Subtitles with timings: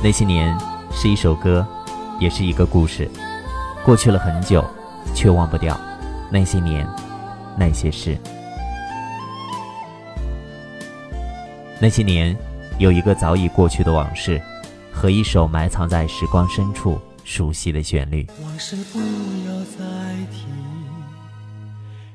[0.00, 0.56] 那些年
[0.92, 1.66] 是一首歌，
[2.20, 3.10] 也是一个故事。
[3.84, 4.64] 过去了很久，
[5.12, 5.78] 却忘不掉
[6.30, 6.86] 那些年，
[7.56, 8.16] 那些事。
[11.80, 12.36] 那些年，
[12.78, 14.40] 有一个早已过去的往事，
[14.92, 18.24] 和一首埋藏在时光深处熟悉的旋律。
[18.42, 19.84] 往事不要再
[20.30, 20.46] 提，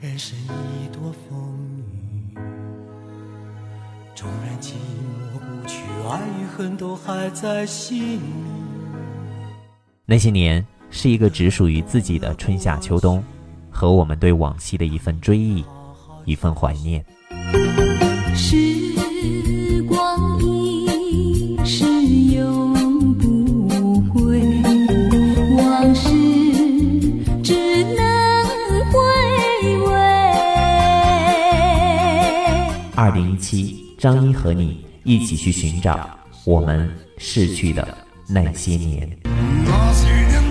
[0.00, 1.58] 人生已多风
[2.34, 2.38] 雨。
[4.14, 4.74] 纵然寂
[5.33, 5.33] 寞，
[6.06, 8.20] 爱与恨都还在心里。
[10.06, 13.22] 那些年是一个只属于自己的春夏秋冬，
[13.70, 15.64] 和我们对往昔的一份追忆，
[16.24, 17.04] 一份怀念。
[18.34, 18.56] 时
[19.88, 21.84] 光一逝
[22.34, 24.40] 永不回，
[25.56, 26.10] 往事
[27.42, 28.04] 只能
[28.92, 28.98] 回
[29.86, 29.92] 味。
[32.94, 37.86] 二零一七，张一和你一起去寻找我们逝去的
[38.26, 40.43] 那些年。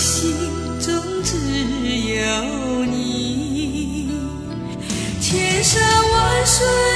[0.00, 0.34] 心
[0.80, 4.08] 中只有你。
[5.20, 6.89] 千山万水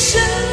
[0.00, 0.49] 生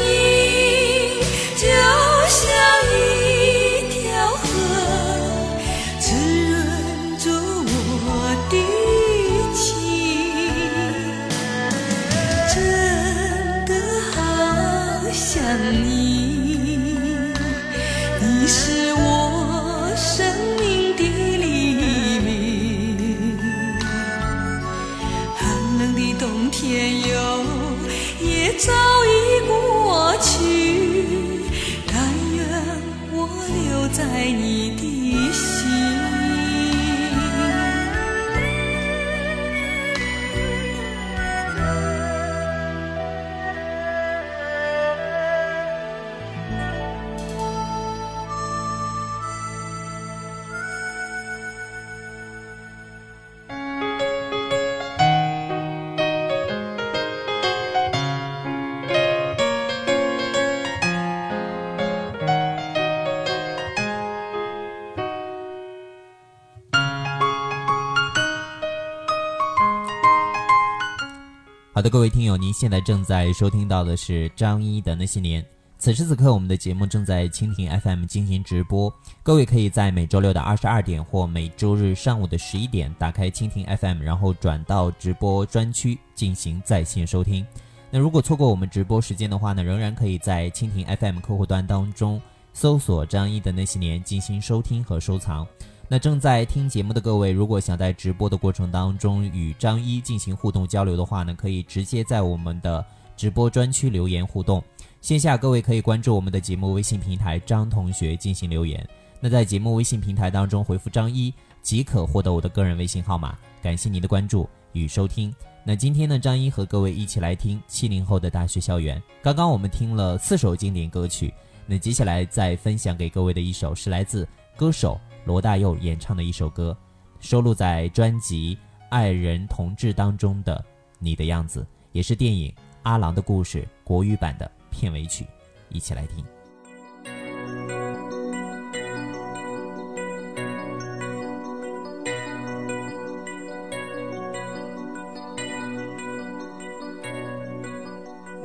[71.78, 75.46] 好的，各位听友，您现在正在收听到的是张一的那些年。
[75.78, 78.92] 此时此刻，我们的节目正在蜻蜓 FM 进行直播，
[79.22, 87.46] 各位可以在每周六的二十二点或每周日上午的十一点打开蜻蜓 FM，然后转到直播专区进行在线收听。
[87.92, 92.20] 那如果错过我们直播时间的话呢，仍然可以在蜻蜓 FM 客户端当中
[92.54, 95.48] 搜索张一的那些年进行收听和收藏。
[95.90, 102.86] 那正在听节目的各位，如果想在直播的过程当中与张一进行互动交流的话呢，可以直接在我们的
[103.16, 104.62] 直播专区留言互动。
[105.00, 108.86] 线下各位可以关注我们的节目微信平台张同学进行留言。
[109.22, 113.38] 那在节目微信平台当中回复张一即可获得我的个人微信号码。
[113.62, 115.34] 感谢您的关注与收听。
[115.64, 119.02] 那今天呢，张一和各位一起来听七零后的大学校园。
[119.24, 121.34] 刚刚我们听了四首经典歌曲，
[121.66, 125.00] 那接下来再分享给各位的一首是来自歌手。
[125.28, 126.76] 罗大佑演唱的一首歌，
[127.20, 128.56] 收录在专辑
[128.90, 130.56] 《爱人同志》当中的
[131.00, 131.60] 《你的样子》，
[131.92, 132.50] 也是电影
[132.84, 135.26] 《阿郎的故事》国语版的片尾曲，
[135.68, 136.24] 一起来听。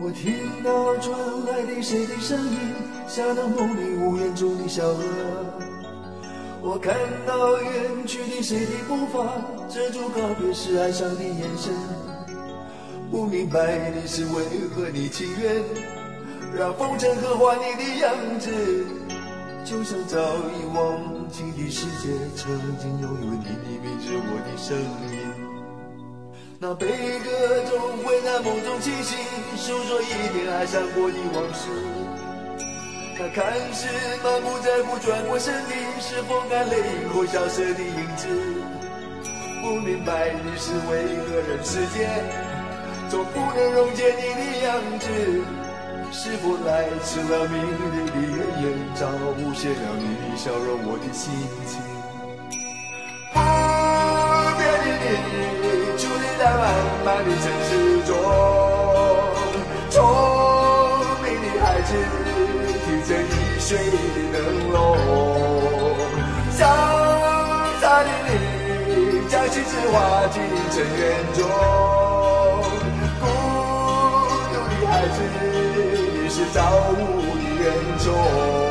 [0.00, 0.34] 我听
[0.64, 2.58] 到传来的谁的声音，
[3.06, 5.04] 像那梦里无言中的小河。
[6.64, 6.94] 我看
[7.26, 9.26] 到远去的谁的步伐，
[9.68, 11.74] 遮住告别时哀伤的眼神。
[13.10, 15.60] 不明白的是为何你情愿
[16.56, 18.48] 让风尘刻画你的样子，
[19.64, 25.18] 就像早已忘情的世界，曾经拥有你的名字，我的声音。
[26.60, 29.18] 那悲歌总会在梦中清醒，
[29.56, 31.68] 诉说一点爱上过的往事。
[33.22, 33.86] 他看似
[34.24, 35.70] 满不在乎，转过身的
[36.00, 38.26] 是风干泪后萧瑟的影子。
[39.62, 42.10] 不明白的是为何人世间
[43.08, 45.06] 总不能溶解你的样子？
[46.10, 48.64] 是否来迟了明日的月圆，
[48.96, 51.32] 照不显了你的笑容，我的心
[51.64, 51.80] 情。
[53.32, 53.38] 不
[54.58, 54.60] 变
[54.98, 55.32] 的你，
[55.96, 56.60] 伫立在漫
[57.04, 57.70] 漫的城市
[58.04, 58.10] 中，
[59.90, 59.94] 聪
[61.22, 61.94] 明的孩子
[63.12, 63.96] 提着易碎的
[64.32, 64.36] 灯
[64.70, 64.76] 笼，
[66.50, 66.58] 潇
[67.80, 71.00] 洒的你将心事化进尘缘
[71.34, 71.38] 中，
[73.20, 73.22] 孤
[74.48, 76.56] 独的孩子你是造
[76.90, 76.96] 物
[77.36, 78.61] 的恩宠。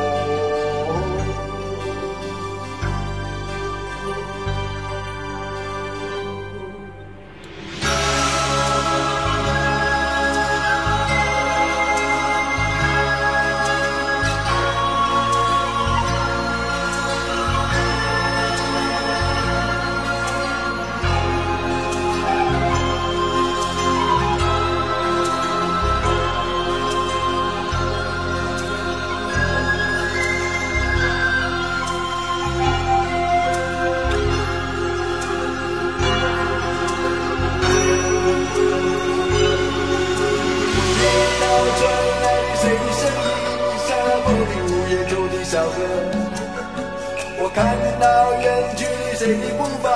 [47.43, 48.05] 我看到
[48.39, 48.45] 远
[48.77, 49.89] 去的谁的步伐，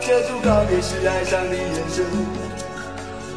[0.00, 2.04] 遮住告别时哀伤的眼神。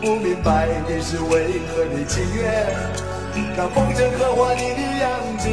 [0.01, 2.41] 不明白的是为何你情愿
[3.56, 5.46] 让风尘刻画你的样子，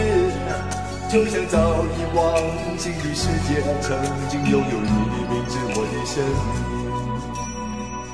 [1.13, 2.33] 就像早已忘
[2.79, 3.93] 情的世界，曾
[4.31, 6.57] 经拥有你的名字，我的声音。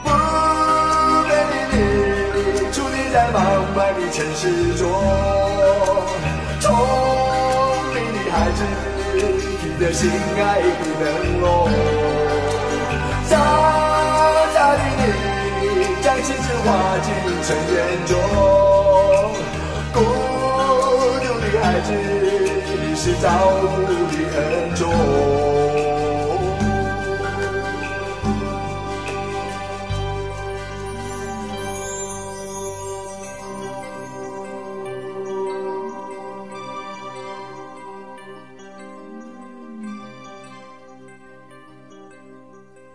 [0.03, 0.11] 不
[1.31, 3.39] 变的你，伫立在茫
[3.77, 4.83] 茫的城市中，
[6.59, 6.75] 聪
[7.95, 8.59] 明的孩子
[9.79, 10.67] 的心爱的
[11.01, 11.69] 灯笼，
[13.29, 13.37] 傻
[14.55, 14.79] 傻的
[15.61, 15.65] 你
[16.03, 16.67] 将心事化
[17.03, 17.07] 进
[17.43, 17.77] 尘缘
[18.07, 18.13] 中，
[19.93, 19.99] 孤
[21.21, 23.27] 独的孩子，你是造
[23.63, 23.65] 物
[24.13, 24.64] 的恩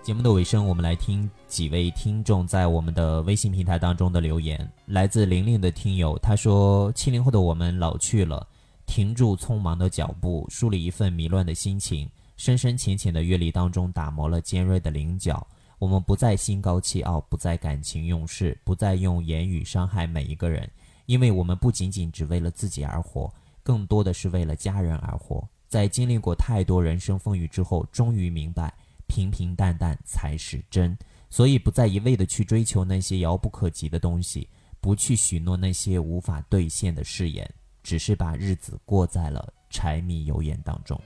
[0.09, 4.67] 节目的尾声，我们来听几位听众在我们的微信平台当中的留言。
[4.87, 8.47] 来自玲玲的听友，他说：“七零后的我们老去了，
[8.87, 15.45] 停住匆忙的脚步，梳理一份迷乱的心情，深深浅浅的阅历当中打磨了尖锐的棱角。
[15.77, 20.67] 我们不再心高气傲，不再感情用事，不再用言语伤害每一个人，
[21.05, 25.47] 因为我们不仅仅只为了自己而活，更多的是为了家人而活。
[25.67, 28.73] 在经历过太多人生风雨之后，终于明白。”
[29.09, 30.95] 平平淡淡才是真，
[31.29, 34.47] 所以不再一味的去追求那些遥不可及的东西，
[34.79, 37.51] 不去许诺那些无法兑现的誓言，
[37.81, 40.97] 只是把日子过在了柴米油盐当中。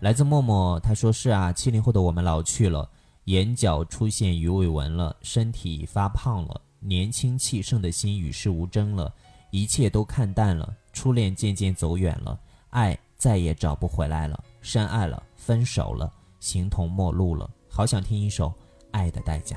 [0.00, 2.88] 来自默默，他说是啊，七零后的我们老去了，
[3.24, 9.12] 眼角出现鱼尾纹了，身体发胖了，年轻气盛的心与世无争了，
[9.50, 12.38] 一切都看淡了，初恋渐渐走远了，
[12.70, 14.44] 爱再也找不回来了。
[14.66, 18.48] 深爱了，分手了，形同陌路了，好想听一首
[18.90, 19.56] 《爱的代价》。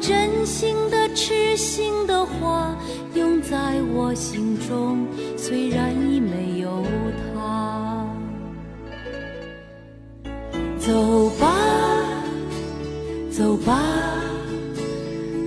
[0.00, 2.76] 真心的、痴心的话，
[3.14, 5.06] 永在我心中，
[5.36, 6.84] 虽然已没有
[7.34, 8.06] 他。
[10.78, 11.54] 走吧，
[13.30, 13.80] 走吧，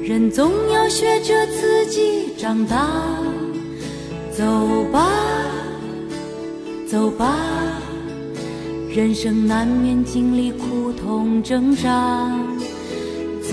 [0.03, 2.87] 人总要学着自己长大。
[4.31, 4.43] 走
[4.91, 5.09] 吧，
[6.87, 7.37] 走吧，
[8.89, 12.44] 人生难免经历苦痛挣扎。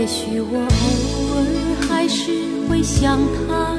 [0.00, 1.44] 也许我偶尔
[1.86, 2.32] 还是
[2.66, 3.76] 会想他，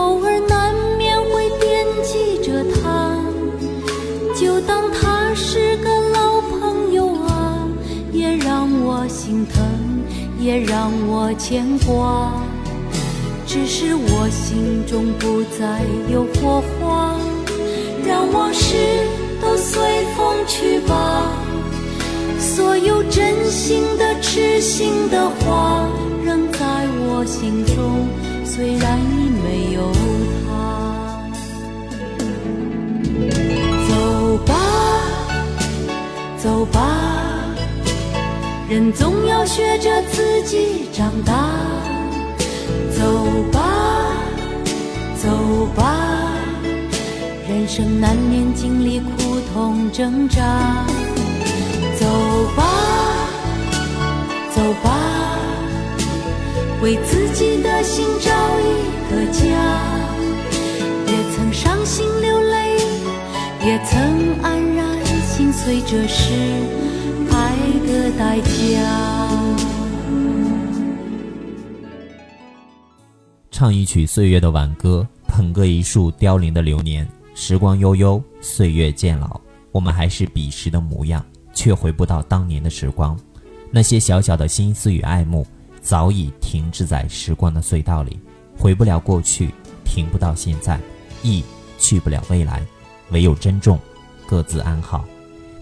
[0.00, 3.18] 偶尔难免会惦记着他，
[4.36, 7.58] 就当他是个老朋友啊，
[8.12, 9.64] 也让我心疼，
[10.38, 12.32] 也让我牵挂。
[13.48, 17.16] 只是我心中不再有火花，
[18.06, 18.76] 让往事
[19.42, 21.32] 都随风去吧。
[22.38, 25.88] 所有真心的、痴心的话，
[26.24, 26.58] 仍在
[27.08, 28.08] 我心中，
[28.44, 29.92] 虽然已没有
[30.42, 30.48] 他。
[33.88, 34.54] 走吧，
[36.36, 36.78] 走吧，
[38.68, 41.32] 人总要学着自己长大。
[42.96, 43.02] 走
[43.52, 43.58] 吧，
[45.22, 45.82] 走吧，
[47.48, 50.42] 人生难免经历苦痛挣扎。
[51.98, 52.06] 走
[52.56, 52.64] 吧，
[56.86, 59.42] 为自己的心找一个家。
[61.08, 62.78] 也曾伤心流泪，
[63.60, 66.32] 也曾黯然心碎，这是
[67.32, 67.56] 爱
[67.88, 68.48] 的代价。
[73.50, 77.04] 唱一曲岁月的挽歌，捧个一束凋零的流年。
[77.34, 79.40] 时光悠悠，岁月渐老，
[79.72, 81.20] 我们还是彼时的模样。
[81.52, 83.18] 却回不到当年的时光，
[83.72, 85.44] 那些小小的心思与爱慕，
[85.86, 88.18] 早已停滞在时光的隧道里，
[88.58, 90.80] 回不了过去，停不到现在，
[91.22, 91.44] 亦
[91.78, 92.60] 去不了未来，
[93.10, 93.78] 唯有珍重，
[94.26, 95.04] 各自安好。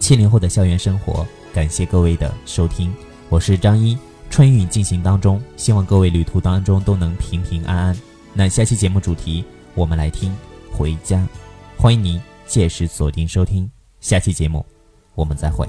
[0.00, 2.90] 七零后的校园生活，感谢各位的收听，
[3.28, 3.99] 我是张一，
[4.31, 7.97] 春运进行当中，希望各位旅途当中都能平平安安。
[8.33, 10.35] 那下期节目主题，我们来听
[10.73, 11.23] 回家，
[11.76, 14.64] 欢迎您届时锁定收听下期节目。
[15.14, 15.69] 我们再会。